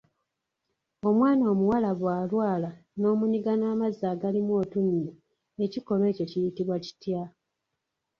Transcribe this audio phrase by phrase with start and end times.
[1.09, 2.69] Omwana omuwala bwalwala
[2.99, 5.11] n'omunyiga n'amazzi agalimu otunnyu,
[5.65, 7.21] ekikolwa ekyo kiyitibwa kitya?